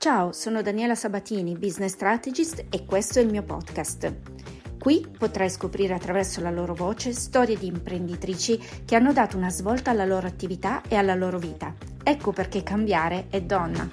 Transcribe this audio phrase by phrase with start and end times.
[0.00, 4.78] Ciao, sono Daniela Sabatini, business strategist e questo è il mio podcast.
[4.78, 9.90] Qui potrai scoprire attraverso la loro voce storie di imprenditrici che hanno dato una svolta
[9.90, 11.74] alla loro attività e alla loro vita.
[12.04, 13.90] Ecco perché cambiare è donna.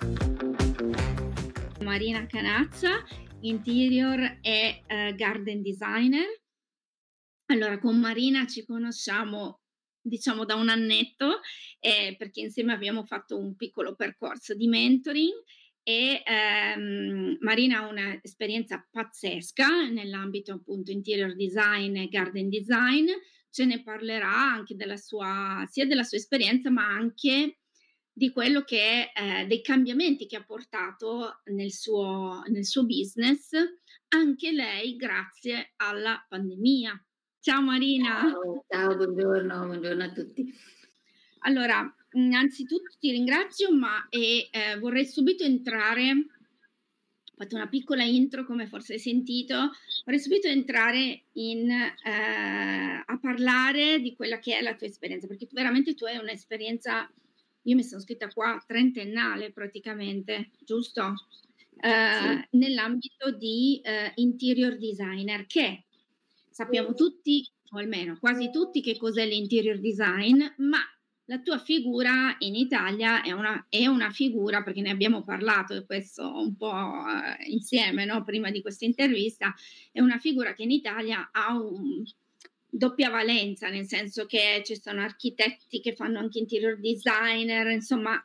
[1.81, 3.03] Marina Canazza,
[3.39, 6.27] interior e uh, garden designer.
[7.45, 9.61] Allora, con Marina ci conosciamo
[10.05, 11.39] diciamo da un annetto
[11.79, 15.33] eh, perché insieme abbiamo fatto un piccolo percorso di mentoring
[15.87, 23.05] e ehm, Marina ha un'esperienza pazzesca nell'ambito appunto interior design e garden design,
[23.51, 27.59] ce ne parlerà anche della sua, sia della sua esperienza ma anche
[28.11, 33.51] di quello che è eh, dei cambiamenti che ha portato nel suo, nel suo business,
[34.07, 36.99] anche lei grazie alla pandemia.
[37.39, 38.21] Ciao Marina.
[38.21, 40.51] Ciao, ciao buongiorno, buongiorno a tutti.
[41.41, 48.45] Allora, innanzitutto ti ringrazio, ma e, eh, vorrei subito entrare, ho fatto una piccola intro
[48.45, 49.71] come forse hai sentito,
[50.03, 55.47] vorrei subito entrare in, eh, a parlare di quella che è la tua esperienza, perché
[55.51, 57.11] veramente tu hai un'esperienza,
[57.63, 61.13] io mi sono scritta qua, trentennale praticamente, giusto?
[61.77, 62.57] Eh, sì.
[62.57, 65.83] Nell'ambito di eh, interior designer, che
[66.49, 70.79] sappiamo tutti, o almeno quasi tutti, che cos'è l'interior design, ma
[71.25, 75.85] la tua figura in Italia è una, è una, figura, perché ne abbiamo parlato di
[75.85, 78.23] questo un po' eh, insieme no?
[78.23, 79.53] prima di questa intervista,
[79.91, 82.03] è una figura che in Italia ha un
[82.69, 88.23] doppia valenza, nel senso che ci sono architetti che fanno anche interior designer, insomma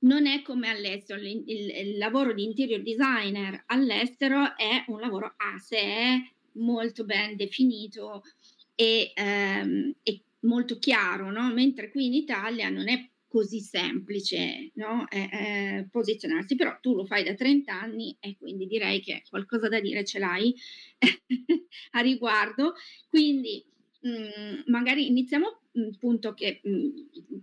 [0.00, 5.34] non è come all'estero, il, il, il lavoro di interior designer all'estero è un lavoro
[5.36, 8.22] a sé molto ben definito
[8.74, 11.52] e, ehm, e molto chiaro, no?
[11.52, 15.08] mentre qui in Italia non è così semplice no?
[15.08, 19.68] eh, eh, posizionarsi, però tu lo fai da 30 anni e quindi direi che qualcosa
[19.68, 20.54] da dire ce l'hai
[21.92, 22.74] a riguardo.
[23.08, 23.64] Quindi
[24.00, 25.60] mh, mm, magari iniziamo
[25.94, 26.88] appunto che mh, mm,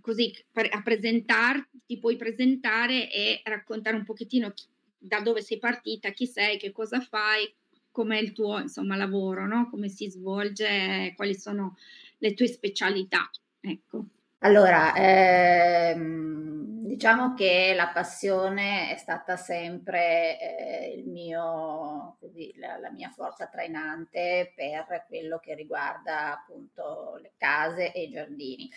[0.00, 4.66] così a presentarti, ti puoi presentare e raccontare un pochettino chi,
[4.96, 7.52] da dove sei partita, chi sei, che cosa fai,
[7.90, 9.68] com'è il tuo insomma, lavoro, no?
[9.68, 11.76] come si svolge, quali sono
[12.20, 13.28] le tue specialità.
[13.60, 14.04] Ecco.
[14.42, 23.10] Allora, ehm, diciamo che la passione è stata sempre eh, mio, così, la, la, mia
[23.10, 28.70] forza trainante per quello che riguarda appunto le case e i giardini.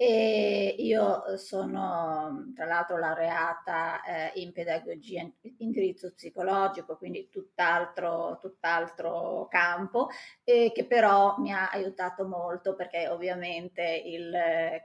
[0.00, 9.48] E io sono tra l'altro laureata eh, in pedagogia in indirizzo psicologico, quindi tutt'altro, tutt'altro
[9.50, 10.06] campo,
[10.44, 14.32] e che però mi ha aiutato molto perché ovviamente il,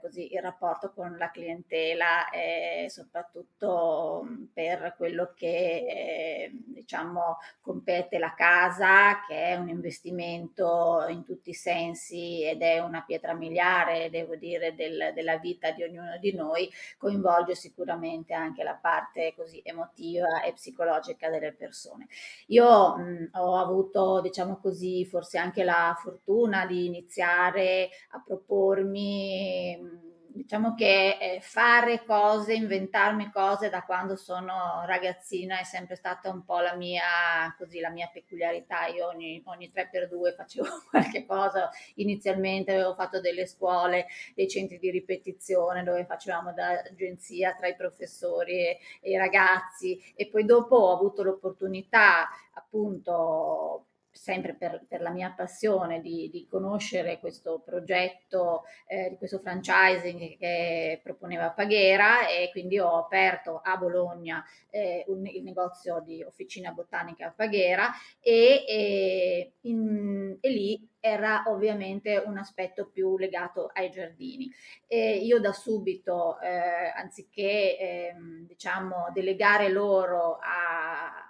[0.02, 8.34] così, il rapporto con la clientela è soprattutto per quello che eh, diciamo compete la
[8.34, 14.36] casa, che è un investimento in tutti i sensi ed è una pietra miliare, devo
[14.36, 20.42] dire, del della vita di ognuno di noi coinvolge sicuramente anche la parte così emotiva
[20.44, 22.08] e psicologica delle persone.
[22.48, 30.13] Io mh, ho avuto, diciamo così, forse anche la fortuna di iniziare a propormi mh,
[30.34, 36.44] diciamo che eh, fare cose, inventarmi cose da quando sono ragazzina è sempre stata un
[36.44, 38.88] po' la mia, così, la mia peculiarità.
[38.88, 41.70] Io ogni, ogni 3x2 facevo qualche cosa.
[41.96, 47.76] Inizialmente avevo fatto delle scuole, dei centri di ripetizione dove facevamo da agenzia tra i
[47.76, 55.02] professori e, e i ragazzi e poi dopo ho avuto l'opportunità appunto sempre per, per,
[55.02, 62.28] la mia passione di, di conoscere questo progetto, eh, di questo franchising che proponeva Paghera
[62.28, 67.92] e quindi ho aperto a Bologna eh, un, il negozio di Officina Botanica Paghera
[68.22, 74.50] e, e, in, e lì era ovviamente un aspetto più legato ai giardini.
[74.88, 78.16] E io da subito, eh, anziché eh,
[78.48, 81.23] diciamo delegare loro a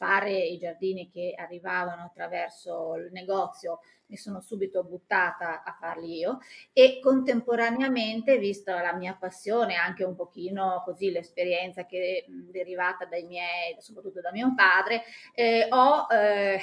[0.00, 6.38] fare i giardini che arrivavano attraverso il negozio, mi sono subito buttata a farli io
[6.72, 13.24] e contemporaneamente, vista la mia passione, anche un pochino così l'esperienza che è derivata dai
[13.24, 15.02] miei, soprattutto da mio padre,
[15.34, 16.58] eh, ho eh,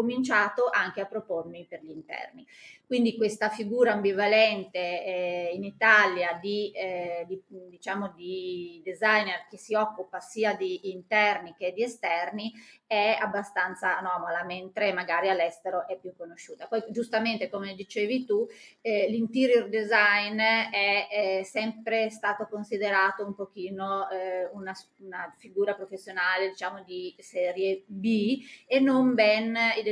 [0.00, 2.46] cominciato anche a propormi per gli interni.
[2.86, 9.74] Quindi questa figura ambivalente eh, in Italia di, eh, di, diciamo di designer che si
[9.74, 12.52] occupa sia di interni che di esterni
[12.90, 16.66] è abbastanza anomala, mentre magari all'estero è più conosciuta.
[16.66, 18.48] Poi giustamente, come dicevi tu,
[18.80, 26.48] eh, l'interior design è, è, sempre stato considerato un pochino eh, una, una, figura professionale,
[26.48, 29.89] diciamo, di serie B e non ben identificata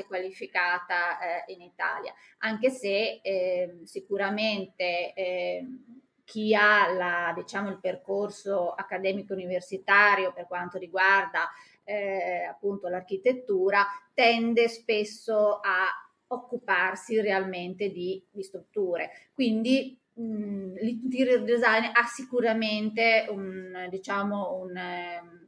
[0.00, 7.80] e qualificata eh, in Italia, anche se ehm, sicuramente ehm, chi ha la, diciamo, il
[7.80, 11.48] percorso accademico universitario per quanto riguarda
[11.82, 13.84] eh, appunto l'architettura
[14.14, 15.88] tende spesso a
[16.28, 19.10] occuparsi realmente di, di strutture.
[19.34, 24.78] Quindi l'interior design ha sicuramente un, diciamo, un,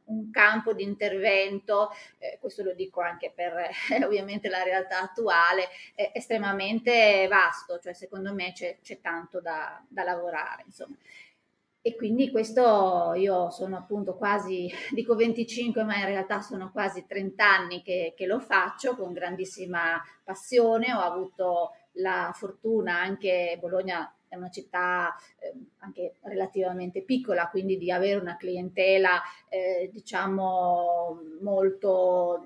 [0.04, 3.70] un campo di intervento, eh, questo lo dico anche per eh,
[4.04, 10.02] ovviamente la realtà attuale, eh, estremamente vasto, cioè secondo me c'è, c'è tanto da, da
[10.02, 10.62] lavorare.
[10.66, 10.96] Insomma.
[11.84, 17.44] E quindi questo io sono appunto quasi, dico 25, ma in realtà sono quasi 30
[17.44, 20.92] anni che, che lo faccio con grandissima passione.
[20.94, 27.92] Ho avuto la fortuna anche Bologna è una città eh, anche relativamente piccola, quindi di
[27.92, 29.20] avere una clientela
[29.50, 32.42] eh, diciamo molto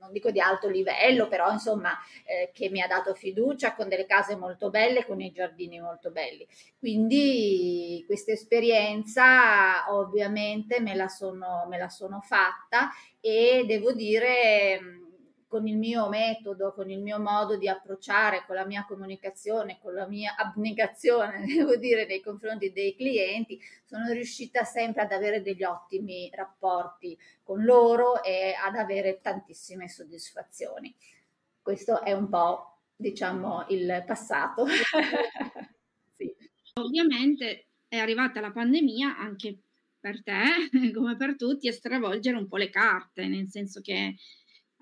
[0.00, 1.92] non dico di alto livello, però insomma
[2.26, 6.10] eh, che mi ha dato fiducia con delle case molto belle, con i giardini molto
[6.10, 6.46] belli.
[6.78, 12.90] Quindi questa esperienza ovviamente me la sono, me la sono fatta
[13.20, 15.03] e devo dire
[15.46, 19.94] con il mio metodo, con il mio modo di approcciare, con la mia comunicazione, con
[19.94, 25.62] la mia abnegazione, devo dire, nei confronti dei clienti, sono riuscita sempre ad avere degli
[25.62, 30.94] ottimi rapporti con loro e ad avere tantissime soddisfazioni.
[31.62, 34.66] Questo è un po', diciamo, il passato.
[36.16, 36.34] sì.
[36.74, 39.58] Ovviamente è arrivata la pandemia anche
[40.04, 44.16] per te, come per tutti, a stravolgere un po' le carte, nel senso che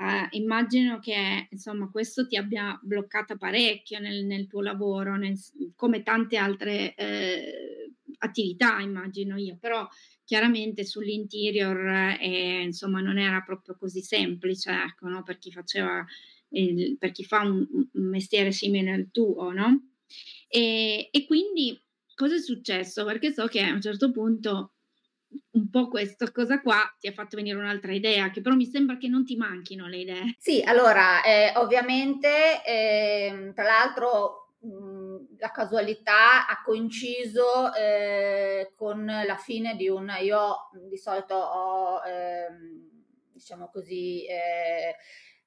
[0.02, 5.38] eh, immagino che insomma questo ti abbia bloccata parecchio nel, nel tuo lavoro, nel,
[5.76, 9.86] come tante altre eh, attività, immagino io, però
[10.24, 15.22] chiaramente sull'interior eh, insomma non era proprio così semplice, ecco, no?
[15.22, 16.04] per chi faceva
[16.48, 19.90] il, per chi fa un, un, mestiere simile al tuo, no?
[20.48, 21.80] E, e quindi
[22.14, 23.04] cosa è successo?
[23.04, 24.72] Perché so che a un certo punto
[25.52, 28.96] un po' questa cosa qua ti ha fatto venire un'altra idea, che però mi sembra
[28.96, 30.36] che non ti manchino le idee.
[30.38, 39.36] Sì, allora, eh, ovviamente, eh, tra l'altro, mh, la casualità ha coinciso eh, con la
[39.36, 40.12] fine di un...
[40.20, 42.90] Io di solito ho, ehm,
[43.32, 44.96] diciamo così, eh,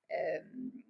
[0.07, 0.83] ehm,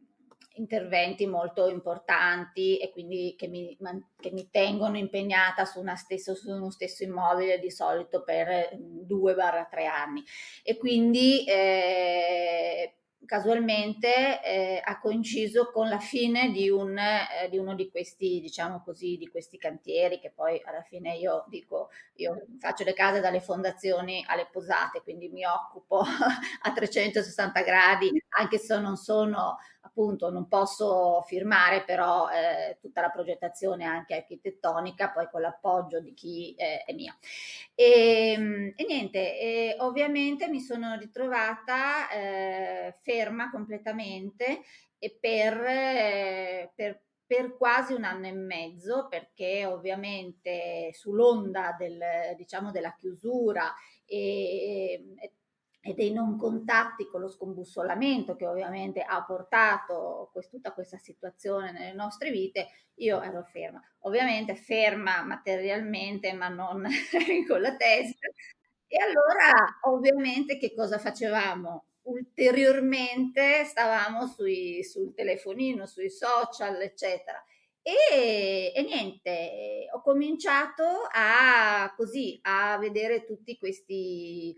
[0.56, 3.78] interventi molto importanti e quindi che mi,
[4.20, 10.24] che mi tengono impegnata su, stesso, su, uno stesso immobile di solito per 2-3 anni.
[10.64, 17.76] E quindi eh, casualmente eh, ha coinciso con la fine di, un, eh, di, uno
[17.76, 22.84] di questi, diciamo così, di questi cantieri che poi alla fine io dico, io faccio
[22.84, 26.02] le case dalle fondazioni alle posate, quindi mi occupo
[26.62, 33.10] a 360 gradi, anche se non sono appunto non posso firmare però eh, tutta la
[33.10, 37.16] progettazione anche architettonica, poi con l'appoggio di chi eh, è mia.
[37.74, 44.62] E, ehm, e niente, e ovviamente mi sono ritrovata eh, ferma completamente
[44.98, 52.00] e per, eh, per per quasi un anno e mezzo perché ovviamente sull'onda del,
[52.38, 53.74] diciamo, della chiusura
[54.06, 55.32] e, e
[55.88, 61.72] e dei non contatti con lo scombussolamento che ovviamente ha portato quest- tutta questa situazione
[61.72, 63.80] nelle nostre vite, io ero ferma.
[64.00, 66.88] Ovviamente ferma materialmente, ma non
[67.48, 68.28] con la testa.
[68.88, 71.86] E allora, ovviamente, che cosa facevamo?
[72.02, 77.44] Ulteriormente stavamo sui, sul telefonino, sui social, eccetera.
[77.84, 84.56] E, e, niente, ho cominciato a così a vedere tutti questi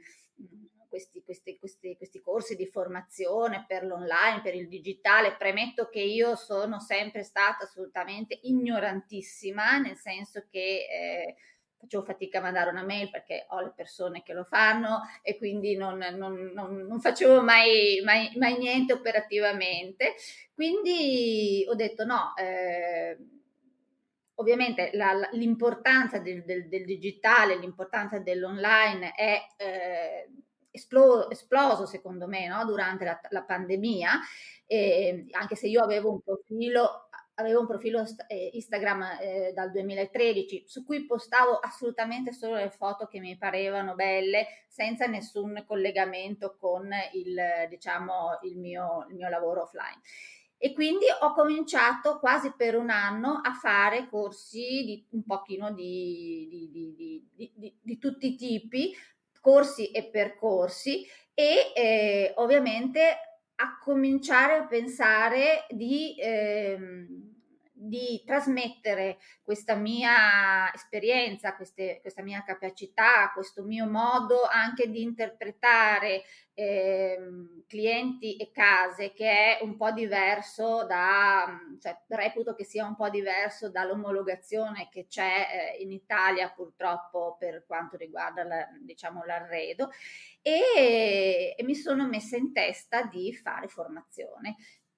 [0.98, 5.36] questi, questi, questi, questi corsi di formazione per l'online, per il digitale.
[5.38, 11.36] Premetto che io sono sempre stata assolutamente ignorantissima, nel senso che eh,
[11.80, 15.78] facevo fatica a mandare una mail perché ho le persone che lo fanno e quindi
[15.78, 20.16] non, non, non, non facevo mai, mai, mai, niente operativamente.
[20.56, 22.34] Quindi ho detto no.
[22.36, 23.18] Eh,
[24.40, 30.30] ovviamente la, l'importanza del, del, del, digitale, l'importanza dell'online è eh,
[30.78, 32.66] esplo- esploso secondo me no?
[32.66, 34.20] durante la, la pandemia,
[34.66, 37.08] eh, anche se io avevo un profilo
[37.40, 43.06] avevo un profilo eh, Instagram eh, dal 2013 su cui postavo assolutamente solo le foto
[43.06, 49.64] che mi parevano belle senza nessun collegamento con il, diciamo, il, mio, il mio lavoro
[49.64, 50.02] offline.
[50.60, 56.48] E quindi ho cominciato quasi per un anno a fare corsi di un pochino di,
[56.72, 58.92] di, di, di tutti i tipi,
[59.48, 63.00] corsi e percorsi e eh, ovviamente
[63.56, 67.08] a cominciare a pensare di, ehm,
[67.88, 76.24] di trasmettere questa mia esperienza, queste, questa mia capacità, questo mio modo anche di interpretare
[76.54, 77.18] eh,
[77.68, 83.10] clienti e case che è un po' diverso da, cioè reputo che sia un po'
[83.10, 89.92] diverso dall'omologazione che c'è eh, in Italia purtroppo per quanto riguarda la, diciamo, l'arredo.
[90.42, 94.56] E, e mi sono messa in testa di fare formazione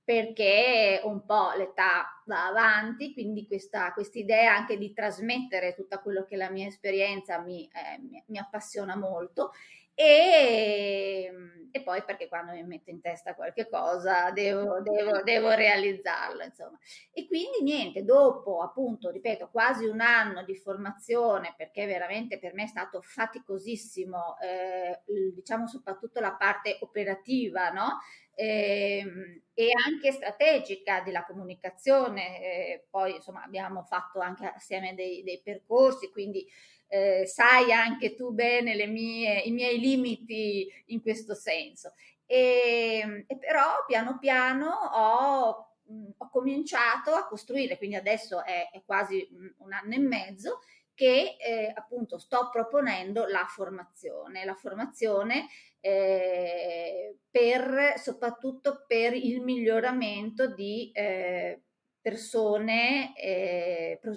[0.10, 6.34] perché un po' l'età va avanti, quindi questa idea anche di trasmettere tutta quello che
[6.34, 9.52] è la mia esperienza mi, eh, mi, mi appassiona molto
[10.00, 15.52] e, ehm, e, poi perché quando mi metto in testa qualche cosa devo, devo, devo
[15.52, 16.80] realizzarlo, insomma.
[17.12, 22.64] E quindi niente, dopo appunto, ripeto, quasi un anno di formazione, perché veramente per me
[22.64, 25.02] è stato faticosissimo, eh,
[25.34, 28.00] diciamo soprattutto la parte operativa, no?
[28.34, 35.42] Eh, e anche strategica della comunicazione, eh, poi insomma abbiamo fatto anche assieme dei, dei
[35.44, 36.48] percorsi, quindi
[36.90, 41.94] eh, sai anche tu bene mie, i miei limiti in questo senso.
[42.26, 45.78] E, e però piano piano ho,
[46.18, 49.28] ho, cominciato a costruire, quindi adesso è, è quasi
[49.58, 50.60] un anno e mezzo
[50.94, 55.48] che eh, appunto sto proponendo la formazione, la formazione
[55.80, 61.62] eh, per soprattutto per il miglioramento di eh,
[62.02, 64.14] persone, eh, pro,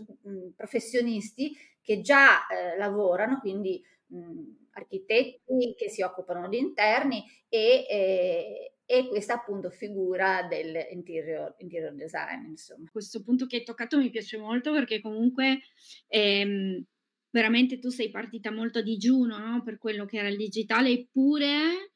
[0.56, 8.74] professionisti che già eh, lavorano, quindi mh, architetti che si occupano di interni e, eh,
[8.84, 12.46] e questa appunto figura dell'interior interior design.
[12.46, 12.88] Insomma.
[12.90, 15.60] Questo punto che hai toccato mi piace molto perché comunque
[16.08, 16.82] ehm,
[17.30, 19.62] veramente tu sei partita molto a digiuno no?
[19.62, 21.92] per quello che era il digitale, eppure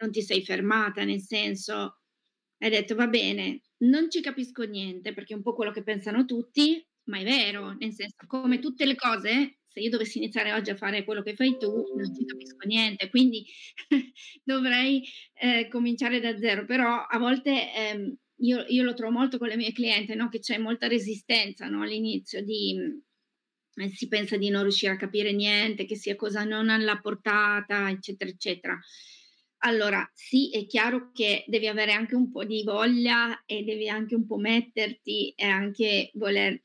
[0.00, 2.00] non ti sei fermata, nel senso
[2.58, 6.24] hai detto va bene, non ci capisco niente perché è un po' quello che pensano
[6.24, 10.70] tutti, ma è vero, nel senso, come tutte le cose, se io dovessi iniziare oggi
[10.70, 13.44] a fare quello che fai tu, non ci capisco niente, quindi
[14.42, 15.02] dovrei
[15.34, 19.56] eh, cominciare da zero, però a volte ehm, io, io, lo trovo molto con le
[19.56, 20.28] mie clienti, no?
[20.28, 21.82] che c'è molta resistenza no?
[21.82, 22.76] all'inizio di...
[23.74, 27.88] Eh, si pensa di non riuscire a capire niente, che sia cosa non alla portata,
[27.90, 28.78] eccetera, eccetera.
[29.62, 34.14] Allora, sì, è chiaro che devi avere anche un po' di voglia e devi anche
[34.14, 36.62] un po' metterti e anche voler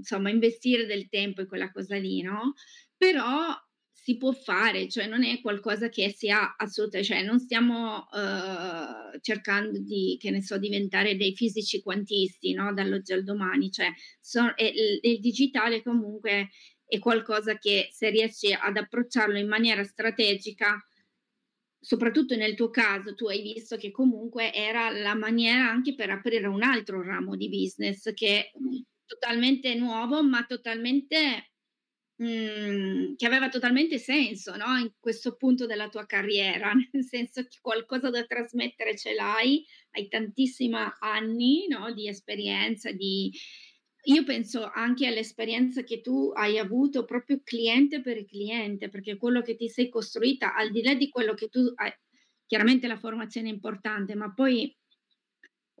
[0.00, 2.54] insomma, investire del tempo in quella cosa lì, no?
[2.96, 3.54] Però
[3.92, 9.78] si può fare, cioè non è qualcosa che sia assoluta, cioè non stiamo uh, cercando
[9.78, 12.72] di, che ne so, diventare dei fisici quantisti, no?
[12.72, 16.48] Dall'oggi al domani, cioè so, è, il, il digitale comunque
[16.86, 20.82] è qualcosa che se riesci ad approcciarlo in maniera strategica,
[21.78, 26.46] soprattutto nel tuo caso, tu hai visto che comunque era la maniera anche per aprire
[26.46, 28.50] un altro ramo di business che
[29.10, 31.50] totalmente nuovo, ma totalmente
[32.16, 34.76] mh, mhmm, che aveva totalmente senso no?
[34.78, 40.08] in questo punto della tua carriera, nel senso che qualcosa da trasmettere ce l'hai, hai
[40.08, 41.92] tantissimi anni no?
[41.92, 43.32] di esperienza, di...
[44.04, 49.56] Io penso anche all'esperienza che tu hai avuto proprio cliente per cliente, perché quello che
[49.56, 51.92] ti sei costruita, al di là di quello che tu hai,
[52.46, 54.74] chiaramente la formazione è importante, ma poi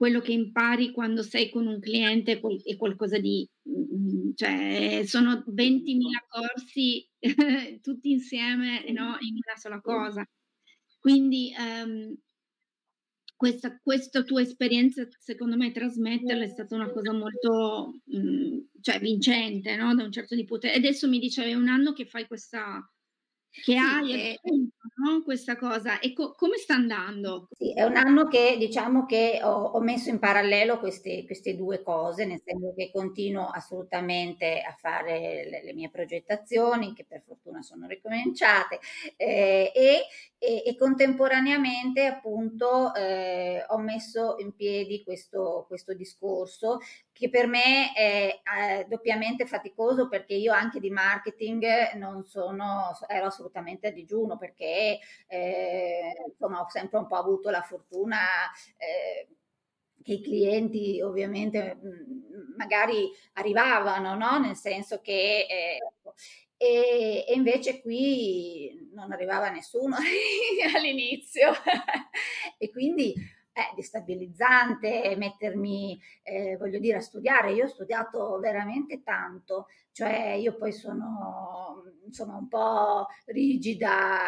[0.00, 6.24] quello che impari quando sei con un cliente è qualcosa di, mm, cioè sono 20.000
[6.26, 7.06] corsi
[7.82, 10.26] tutti insieme no, in una sola cosa.
[10.98, 12.16] Quindi um,
[13.36, 19.76] questa, questa, tua esperienza, secondo me, trasmetterla è stata una cosa molto um, cioè, vincente,
[19.76, 19.94] no?
[19.94, 20.76] da un certo di potere.
[20.76, 22.90] Adesso mi dicevi un anno che fai questa,
[23.50, 25.22] che hai è, no?
[25.24, 27.48] questa cosa e co- come sta andando?
[27.50, 31.82] Sì, è un anno che diciamo che ho, ho messo in parallelo queste, queste, due
[31.82, 37.60] cose, nel senso che continuo assolutamente a fare le, le mie progettazioni, che per fortuna
[37.62, 38.78] sono ricominciate,
[39.16, 40.06] eh, e,
[40.38, 46.78] e, e, contemporaneamente appunto eh, ho messo in piedi questo, questo discorso
[47.20, 53.26] che per me è, è, doppiamente faticoso perché io anche di marketing non sono, ero
[53.26, 58.16] assolutamente a digiuno perché eh, insomma ho sempre un po' avuto la fortuna
[58.78, 59.28] eh,
[60.02, 61.78] che i clienti ovviamente
[62.56, 64.38] magari arrivavano, no?
[64.38, 65.78] nel senso che eh,
[66.56, 69.96] e, e, invece qui non arrivava nessuno
[70.74, 71.52] all'inizio
[72.56, 73.14] e quindi
[73.52, 77.52] è destabilizzante mettermi, eh, voglio dire, a studiare.
[77.52, 84.18] Io ho studiato veramente tanto, cioè io poi sono insomma un po' rigida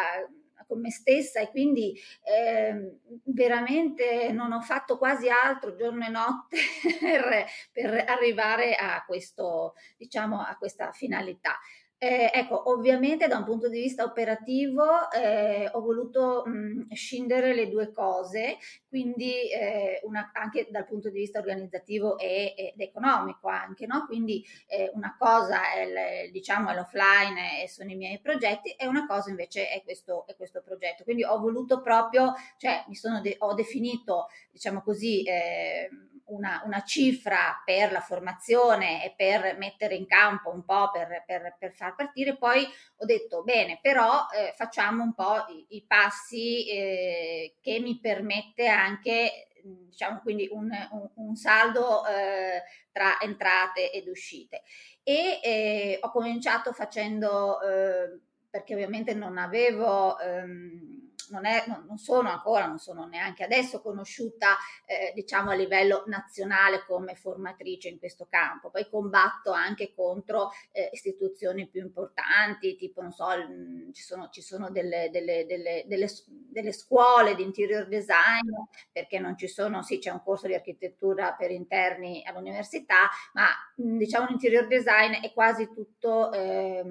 [0.67, 6.57] con me stessa e quindi eh, veramente non ho fatto quasi altro giorno e notte
[6.99, 11.59] per, per arrivare a questo, diciamo, a questa finalità.
[12.03, 17.69] Eh, ecco, ovviamente da un punto di vista operativo eh, ho voluto mh, scindere le
[17.69, 18.57] due cose,
[18.89, 24.05] quindi eh, una, anche dal punto di vista organizzativo ed economico anche, no?
[24.05, 28.85] Quindi eh, una cosa è, il, diciamo, è l'offline e sono i miei progetti e
[28.85, 31.05] una cosa invece è questo, è questo progetto.
[31.05, 35.87] Quindi ho voluto proprio, cioè mi sono de- ho definito, diciamo così, eh,
[36.25, 41.55] una, una, cifra per la formazione e per mettere in campo un po' per, per,
[41.59, 42.65] per far partire, poi
[42.97, 48.67] ho detto bene, però eh, facciamo un po' i, i passi eh, che mi permette
[48.67, 54.63] anche diciamo quindi un, un, un saldo eh, tra entrate ed uscite.
[55.03, 62.29] E eh, ho cominciato facendo eh, perché ovviamente non avevo ehm, non, è, non, sono
[62.29, 68.27] ancora, non sono neanche adesso conosciuta eh, diciamo a livello nazionale come formatrice in questo
[68.29, 68.69] campo.
[68.69, 74.41] Poi combatto anche contro eh, istituzioni più importanti, tipo non so, mh, ci sono, ci
[74.41, 78.49] sono delle, delle, delle, delle, scuole di interior design
[78.91, 83.97] perché non ci sono, sì c'è un corso di architettura per interni all'università, ma mh,
[83.97, 86.83] diciamo l'interior design è quasi tutto eh,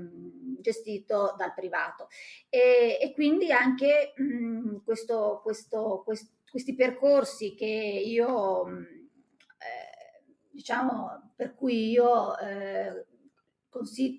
[0.60, 2.08] gestito dal privato
[2.48, 8.82] e, e quindi anche mh, Mhmm, questo, questo, quest, questi percorsi che io, mhmm,
[9.58, 13.06] eh, diciamo, per cui io, eh,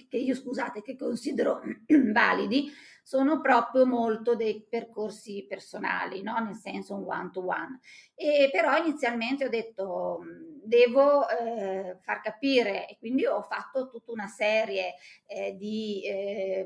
[0.09, 1.61] che io, scusate, che considero
[2.11, 2.71] validi,
[3.03, 6.37] sono proprio molto dei percorsi personali, no?
[6.39, 7.79] nel senso un one to one.
[8.15, 14.11] E però inizialmente ho detto mhmm, devo eh, far capire e quindi ho fatto tutta
[14.11, 16.65] una serie eh, di, eh,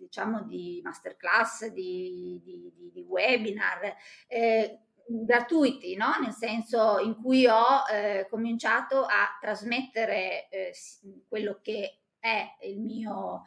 [0.00, 3.94] diciamo, di masterclass, di, di, di, webinar
[4.26, 6.12] eh, gratuiti, no?
[6.20, 10.72] nel senso in cui ho eh, cominciato a trasmettere eh,
[11.28, 13.44] quello che è il mio,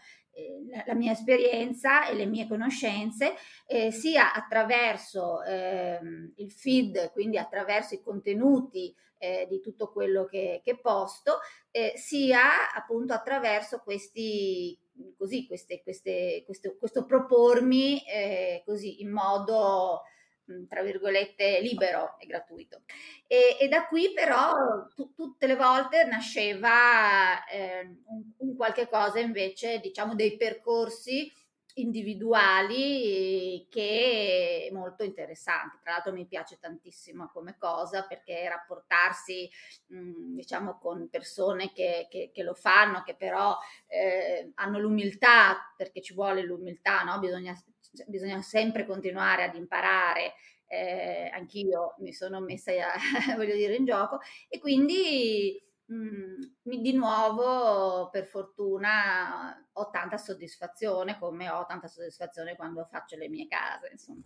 [0.86, 3.36] la mia esperienza e le mie conoscenze,
[3.68, 6.00] eh, sia attraverso eh,
[6.36, 11.40] il feed, quindi attraverso i contenuti eh, di tutto quello che, che posto,
[11.72, 14.78] eh, sia appunto attraverso questi,
[15.18, 20.02] così, queste, queste, questo, questo propormi eh, così in modo
[20.68, 22.82] tra virgolette libero e gratuito.
[23.28, 24.54] E, e da qui però
[24.94, 31.32] tu, tutte le volte nasceva eh, un, un, qualche cosa invece, diciamo, dei percorsi
[31.76, 35.78] individuali che molto interessanti.
[35.82, 39.50] Tra l'altro mi piace tantissimo come cosa perché rapportarsi
[39.88, 46.02] mh, diciamo con persone che, che, che, lo fanno, che però eh, hanno l'umiltà, perché
[46.02, 47.20] ci vuole l'umiltà, no?
[47.20, 47.54] bisogna,
[48.08, 50.34] bisogna sempre continuare ad imparare
[50.68, 52.98] eh, anch'io mi sono messa, a,
[53.36, 61.50] voglio dire, in gioco e quindi mm, di nuovo, per fortuna, ho tanta soddisfazione come
[61.50, 64.24] ho tanta soddisfazione quando faccio le mie case, insomma.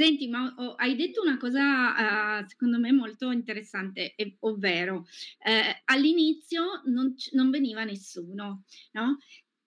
[0.00, 5.04] Senti, ma oh, hai detto una cosa uh, secondo me molto interessante, ovvero
[5.44, 9.18] eh, all'inizio non, non, veniva nessuno, no?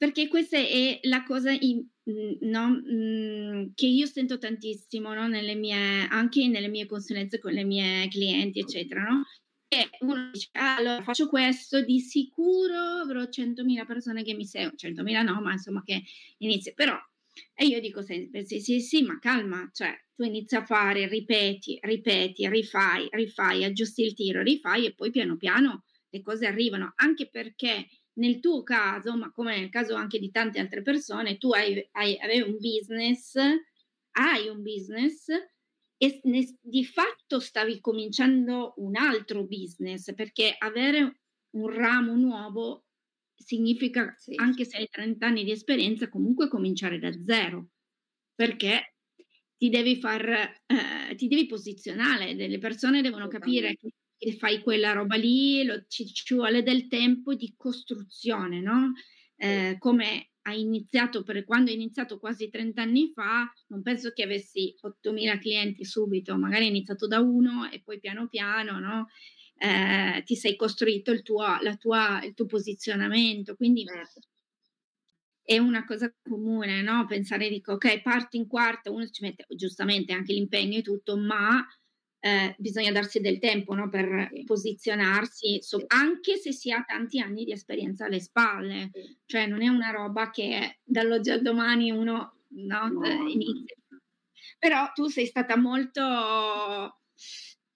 [0.03, 1.81] Perché questa è la cosa in,
[2.41, 7.63] no, mhmm, che io sento tantissimo, no, nelle mie anche nelle mie consulenze con le
[7.63, 9.23] mie clienti, eccetera, no,
[9.65, 14.75] che uno dice: "Ah, allora faccio questo, di sicuro avrò 100.000 persone che mi seguono",
[14.75, 16.01] 100.000 no, ma insomma che
[16.39, 16.73] inizia.
[16.75, 16.97] Però
[17.55, 21.77] e io dico sempre: "Sì, sì, sì, ma calma, cioè tu inizi a fare, ripeti,
[21.81, 27.29] ripeti, rifai, rifai, aggiusti il tiro, rifai e poi piano piano le cose arrivano", anche
[27.29, 31.88] perché nel tuo caso, ma come nel caso anche di tante altre persone, tu hai,
[31.93, 33.36] hai, avevi un business,
[34.12, 35.28] hai un business
[35.97, 41.21] e ne, di fatto stavi cominciando un altro business perché avere
[41.52, 42.86] un ramo nuovo
[43.36, 44.34] significa, sì.
[44.36, 47.69] anche se hai 30 anni di esperienza, comunque cominciare da zero
[48.36, 48.95] perché
[49.58, 50.28] ti devi far,
[50.65, 53.91] eh, ti devi posizionare, le persone devono capire che
[54.25, 58.93] e fai quella roba lì, lo, ci, ci, vuole del tempo di costruzione, no?
[59.36, 64.23] Eh, come hai iniziato, per quando hai iniziato quasi 30 anni fa, non penso che
[64.23, 69.09] avessi 8.000 clienti subito, magari hai iniziato da uno e poi piano piano, no?
[69.57, 71.45] Eh, ti sei costruito il tuo,
[71.77, 74.21] tua, il tuo posizionamento, quindi certo.
[75.43, 77.05] è una cosa comune, no?
[77.07, 81.62] Pensare, dico, ok, parti in quarta, uno ci mette giustamente anche l'impegno e tutto, ma
[82.25, 87.43] eh, bisogna darsi del tempo no, per posizionarsi, so, anche se si ha tanti anni
[87.43, 88.91] di esperienza alle spalle,
[89.25, 93.03] cioè non è una roba che dall'oggi al domani uno no, no.
[93.03, 93.75] Eh, inizia.
[94.57, 96.01] Però tu sei stata molto,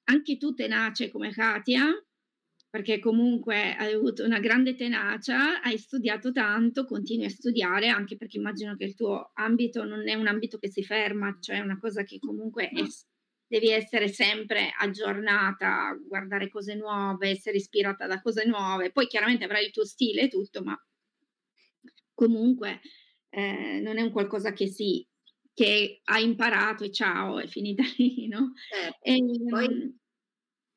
[0.05, 1.86] anche tu tenace come Katia,
[2.69, 8.38] perché comunque hai avuto una grande tenacia, hai studiato tanto, continui a studiare, anche perché
[8.38, 11.77] immagino che il tuo ambito non è un ambito che si ferma, cioè è una
[11.77, 12.81] cosa che comunque è
[13.47, 18.91] devi essere sempre aggiornata, guardare cose nuove, essere ispirata da cose nuove.
[18.91, 20.77] Poi chiaramente avrai il tuo stile e tutto, ma
[22.13, 22.81] comunque
[23.29, 25.07] eh, non è un qualcosa che si
[25.53, 28.53] che hai imparato e ciao, è finita lì, no?
[28.69, 28.99] Certo.
[29.01, 29.97] E, Poi ehm,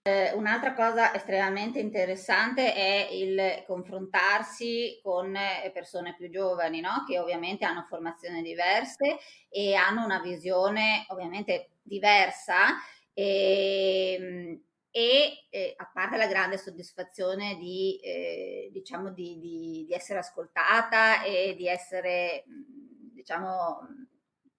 [0.02, 7.04] eh, un'altra cosa estremamente interessante è il confrontarsi con eh, persone più giovani, no?
[7.06, 9.18] che ovviamente hanno formazioni diverse
[9.50, 12.78] e hanno una visione ovviamente diversa
[13.12, 19.94] e, ehm, e eh, a parte la grande soddisfazione di, eh, diciamo di, di, di,
[19.94, 22.44] essere ascoltata e di essere
[23.12, 23.80] diciamo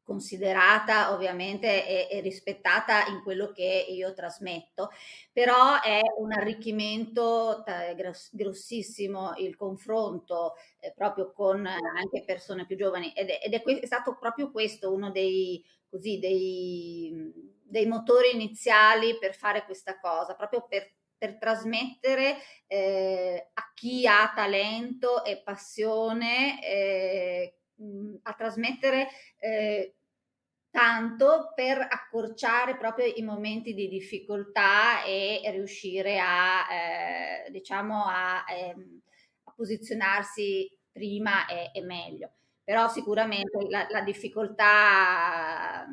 [0.03, 4.89] considerata ovviamente e, e, rispettata in quello che io trasmetto,
[5.31, 7.95] però è un arricchimento t-
[8.31, 13.13] grossissimo il confronto eh, proprio con anche persone più giovani.
[13.13, 17.31] Ed è, ed è, è stato proprio questo uno dei, così, dei,
[17.63, 22.37] dei, motori iniziali per fare questa cosa, proprio per, per trasmettere
[22.67, 26.59] eh, a chi ha talento e passione
[27.81, 29.07] eh, a trasmettere
[29.39, 29.95] eh,
[30.69, 38.75] tanto per accorciare proprio i momenti di difficoltà e riuscire a, eh, diciamo, a, eh,
[39.43, 42.31] a, posizionarsi prima e, e, meglio.
[42.63, 45.85] Però sicuramente la, la difficoltà,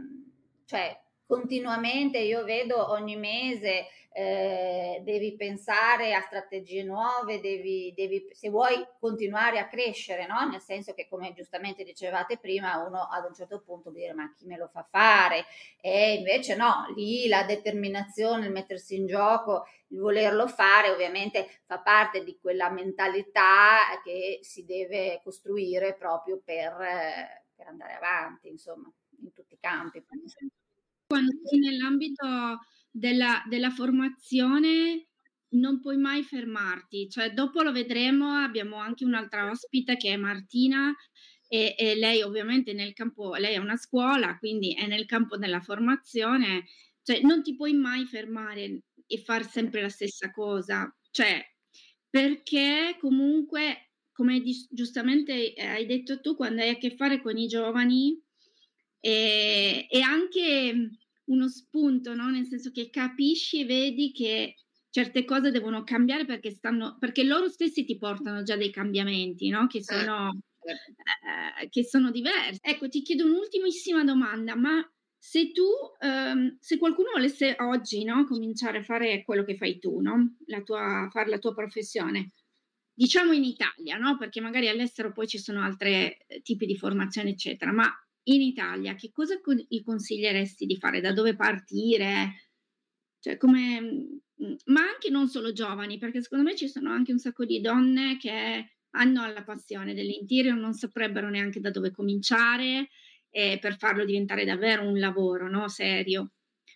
[0.65, 0.97] cioè
[1.29, 8.85] continuamente io vedo ogni mese eh, devi pensare a strategie nuove, devi, devi, se vuoi
[8.99, 10.49] continuare a crescere, no?
[10.49, 14.47] nel senso che come giustamente dicevate prima, uno ad un certo punto dire ma chi
[14.47, 15.45] me lo fa fare?
[15.81, 21.79] E invece no, lì la determinazione, il mettersi in gioco, il volerlo fare ovviamente fa
[21.79, 26.75] parte di quella mentalità che si deve costruire proprio per,
[27.55, 30.03] per andare avanti, insomma, in tutti i campi.
[31.09, 32.59] Quando sei nell'ambito
[32.91, 35.07] della, della formazione
[35.53, 40.95] non puoi mai fermarti, cioè dopo lo vedremo, abbiamo anche un'altra ospite che è Martina
[41.47, 45.63] e, e, lei ovviamente nel campo, lei è una scuola, quindi è nel campo della
[45.63, 46.67] formazione,
[47.03, 51.43] cioè non ti puoi mai fermare e fare sempre la stessa cosa, cioè
[52.11, 58.23] perché comunque, come giustamente hai detto tu, quando hai a che fare con i giovani
[59.01, 60.91] e, e anche
[61.25, 62.31] uno spunto, no?
[62.31, 64.57] nel senso che capisci e vedi che
[64.91, 69.67] certe cose devono cambiare perché, stanno, perché loro stessi ti portano già dei cambiamenti no?
[69.67, 71.63] che, certo, sono, certo.
[71.63, 72.59] eh, che sono diversi.
[72.63, 74.83] Ecco, ti chiedo un'ultimissima domanda, ma
[75.21, 75.67] se tu,
[76.01, 80.37] ehm, se qualcuno volesse oggi no, cominciare a fare quello che fai tu, no?
[80.47, 82.31] la tua, fare la tua professione,
[82.95, 84.17] diciamo in Italia, no?
[84.17, 87.93] perché magari all'estero poi ci sono altri eh, tipi di formazione, eccetera, ma
[88.33, 89.39] in Italia, che cosa
[89.69, 91.01] gli consiglieresti di fare?
[91.01, 92.51] Da dove partire?
[93.21, 97.19] Cioè, come, mm, ma anche non solo giovani, perché secondo me ci sono anche un
[97.19, 102.89] sacco di donne che hanno la passione dell'interior, non saprebbero neanche da dove cominciare
[103.31, 105.69] eh, per farlo diventare davvero un lavoro no?
[105.69, 106.33] serio.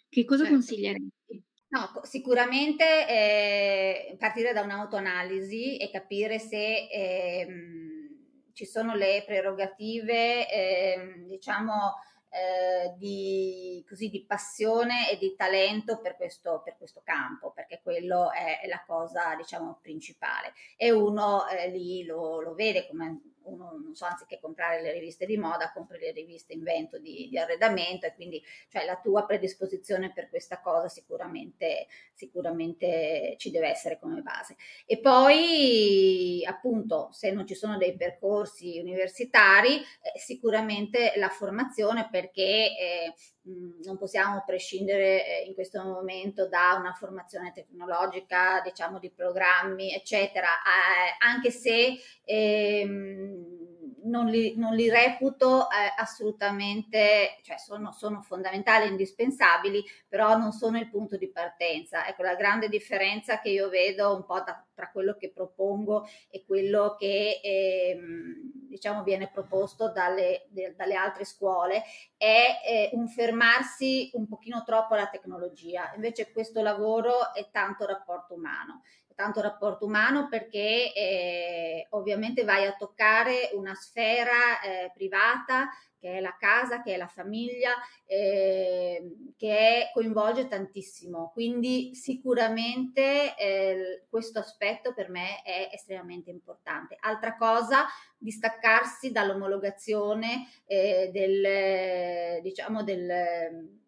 [0.09, 0.59] Che cosa certo.
[0.59, 1.45] consiglieresti?
[1.69, 7.47] No, sicuramente eh, partire da un'autoanalisi e capire se eh,
[8.53, 11.95] ci sono le prerogative, eh, diciamo,
[12.35, 18.31] eh, di, così, di, passione e di talento per questo, per questo campo, perché quello
[18.33, 20.55] è, la cosa, diciamo, principale.
[20.77, 25.27] E uno eh, lì lo, lo, vede come uno non so, anziché comprare le riviste
[25.27, 30.13] di moda, compri le riviste invento di, di arredamento e quindi cioè, la tua predisposizione
[30.13, 34.57] per questa cosa sicuramente, sicuramente ci deve essere come base.
[34.87, 42.77] E poi appunto se non ci sono dei percorsi universitari, eh, sicuramente la formazione perché
[42.79, 49.93] eh, non possiamo prescindere eh, in questo momento da una formazione tecnologica, diciamo di programmi,
[49.93, 50.49] eccetera,
[51.19, 53.42] anche se ehm,
[54.05, 60.79] non li, non li reputo eh, assolutamente, cioè sono, sono fondamentali, indispensabili, però non sono
[60.79, 62.07] il punto di partenza.
[62.07, 66.45] Ecco la grande differenza che io vedo un po' da, tra quello che propongo e
[66.45, 71.83] quello che ehm, diciamo viene proposto dalle, de, dalle altre scuole
[72.17, 75.93] è eh, un fermarsi un pochino troppo alla tecnologia.
[75.95, 78.83] Invece questo lavoro è tanto rapporto umano
[79.23, 86.21] tanto rapporto umano perché eh, ovviamente vai a toccare una sfera eh, privata che è
[86.21, 87.75] la casa, che è la famiglia,
[88.07, 91.31] eh, che coinvolge tantissimo.
[91.33, 96.97] Quindi sicuramente eh, questo aspetto per me è estremamente importante.
[96.99, 97.87] Altra cosa,
[98.19, 103.81] distaccarsi dall'omologazione eh, del, diciamo, del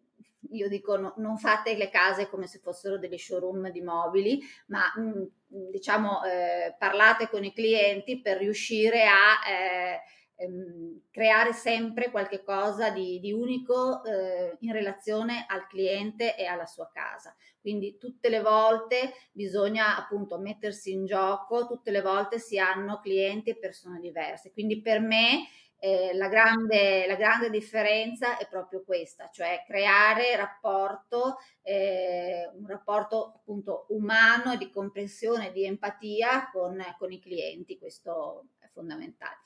[0.51, 4.91] io dico no, non fate le case come se fossero degli showroom di mobili, ma
[4.95, 12.11] mh, mm, diciamo eh, parlate con i clienti per riuscire a eh, ehm, creare sempre
[12.11, 17.35] qualche cosa di, di unico eh, in relazione al cliente e alla sua casa.
[17.59, 23.49] Quindi tutte le volte bisogna appunto mettersi in gioco, tutte le volte si hanno clienti
[23.49, 24.51] e persone diverse.
[24.51, 25.47] Quindi per me
[25.79, 33.33] eh, la, grande, la, grande, differenza è proprio questa, cioè creare rapporto, eh, un rapporto
[33.35, 39.37] appunto umano di comprensione, di empatia con, con i clienti, questo è fondamentale.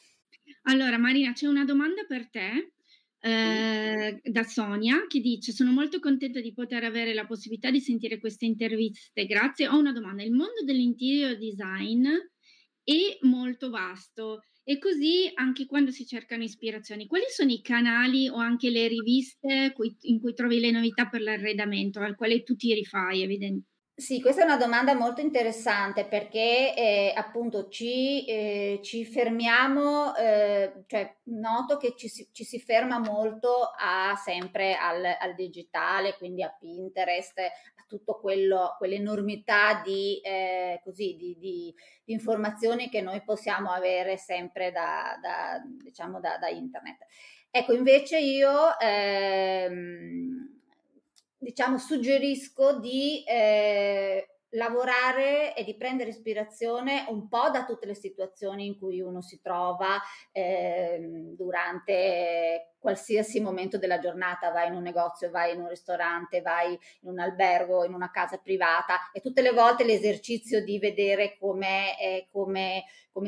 [0.64, 2.74] Allora Marina, c'è una domanda per te.
[3.22, 8.18] Eh, da Sonia che dice sono molto contenta di poter avere la possibilità di sentire
[8.18, 12.08] queste interviste grazie ho una domanda il mondo dell'interior design
[12.82, 18.36] è molto vasto e così anche quando si cercano ispirazioni, quali sono i canali o
[18.36, 23.24] anche le riviste in cui trovi le novità per l'arredamento, al quale tu ti rifai,
[23.24, 23.68] evidentemente?
[24.00, 30.86] Sì, questa è una domanda molto interessante perché eh, appunto ci, eh, ci fermiamo, eh,
[30.88, 36.44] cioè noto che ci si, ci si, ferma molto a, sempre al, al, digitale, quindi
[36.44, 43.22] a Pinterest, a tutto quello, quell'enormità di, eh, così, di, di, di, informazioni che noi
[43.22, 47.00] possiamo avere sempre da, da, diciamo da, da internet.
[47.52, 48.80] Ecco, invece io...
[48.80, 50.59] Ehm,
[51.40, 58.66] diciamo, suggerisco di eh, lavorare e di prendere ispirazione un po' da tutte le situazioni
[58.66, 60.00] in cui uno si trova
[60.32, 61.00] eh,
[61.36, 66.72] durante qualsiasi momento della giornata, vai in un negozio, vai in un ristorante, vai
[67.02, 71.98] in un albergo, in una casa privata e tutte le volte l'esercizio di vedere come
[71.98, 72.28] è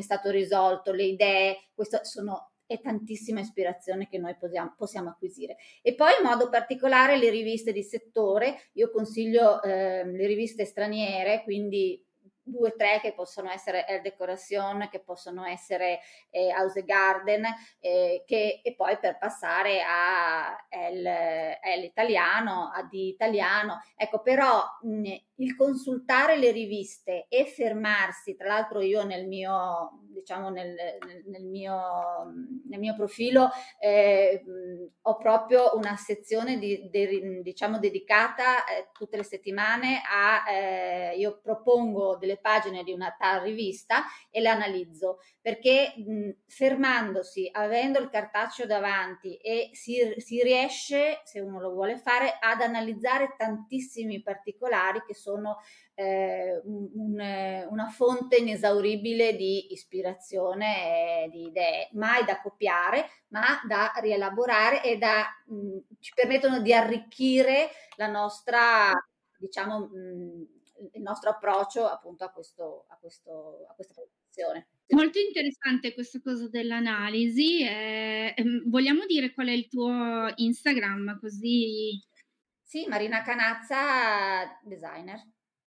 [0.02, 5.56] stato risolto, le idee, questo sono e tantissima ispirazione che noi possiamo, possiamo, acquisire.
[5.82, 11.42] E poi in modo particolare le riviste di settore, io consiglio eh, le riviste straniere,
[11.42, 12.02] quindi
[12.42, 17.44] due o tre che possono essere El Decoration, che possono essere eh, House Garden,
[17.78, 23.80] eh, che, e poi per passare a El Italiano, a Di Italiano.
[23.96, 30.50] Ecco, però mh, il consultare le riviste e fermarsi, tra l'altro io nel mio, diciamo
[30.50, 30.74] nel,
[31.26, 31.80] nel, mio,
[32.68, 34.42] nel mio, profilo eh,
[35.02, 41.40] ho proprio una sezione di, de, diciamo dedicata eh, tutte le settimane a, eh, io
[41.42, 45.18] propongo delle pagine di una tal rivista e le analizzo.
[45.40, 51.98] Perché mh, fermandosi, avendo il cartaceo davanti e si, si riesce, se uno lo vuole
[51.98, 55.58] fare, ad analizzare tantissimi particolari che sono
[55.94, 63.92] eh, un, una fonte inesauribile di ispirazione e di idee, mai da copiare, ma da
[64.00, 68.92] rielaborare e da, mh, ci permettono di arricchire la nostra,
[69.36, 70.60] diciamo, mh,
[70.94, 74.68] il nostro approccio appunto a, questo, a, questo, a questa produzione.
[74.88, 77.62] Molto interessante questa cosa dell'analisi.
[77.62, 78.34] Eh,
[78.66, 82.02] vogliamo dire qual è il tuo Instagram così?
[82.62, 85.20] Sì, Marina Canazza, designer.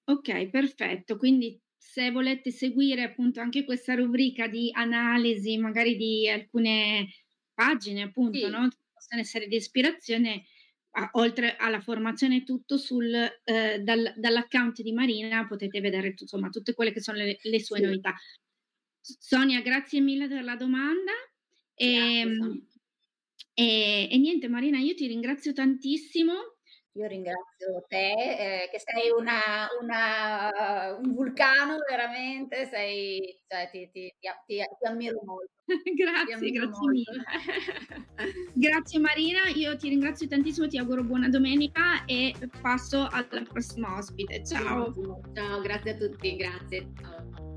[0.05, 1.17] Ok, perfetto.
[1.17, 7.07] Quindi se volete seguire appunto anche questa rubrica di analisi, magari di alcune
[7.53, 8.49] pagine, appunto, sì.
[8.49, 8.67] no?
[8.93, 10.45] possono essere di ispirazione,
[10.91, 16.73] a, oltre alla formazione tutto sul, eh, dal, dall'account di Marina potete vedere insomma tutte
[16.73, 17.83] quelle che sono le, le sue sì.
[17.83, 18.15] novità.
[19.01, 21.11] Sonia, grazie mille per la domanda.
[21.75, 22.67] E, Grazie,
[23.53, 26.52] e, e niente, Marina, io ti ringrazio tantissimo.
[26.95, 34.13] Io ringrazio te, eh, che sei una, una, un vulcano veramente, sei, cioè, ti, ti,
[34.19, 35.51] ti, ti, ammiro molto.
[35.95, 37.11] grazie, ammiro grazie molto.
[37.11, 37.23] mille.
[38.53, 44.45] grazie Marina, io ti ringrazio tantissimo, ti auguro buona domenica e passo alla prossima ospite.
[44.45, 44.93] Ciao.
[45.33, 46.91] Ciao, grazie a tutti, grazie.
[47.01, 47.52] Ciao.